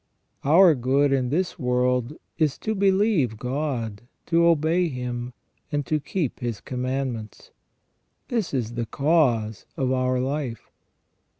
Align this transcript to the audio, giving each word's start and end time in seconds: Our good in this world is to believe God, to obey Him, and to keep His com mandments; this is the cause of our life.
Our 0.43 0.73
good 0.73 1.13
in 1.13 1.29
this 1.29 1.59
world 1.59 2.13
is 2.39 2.57
to 2.57 2.73
believe 2.73 3.37
God, 3.37 4.01
to 4.25 4.45
obey 4.47 4.87
Him, 4.89 5.31
and 5.71 5.85
to 5.85 5.99
keep 5.99 6.39
His 6.39 6.59
com 6.59 6.81
mandments; 6.81 7.51
this 8.27 8.51
is 8.51 8.73
the 8.73 8.87
cause 8.87 9.67
of 9.77 9.91
our 9.91 10.19
life. 10.19 10.71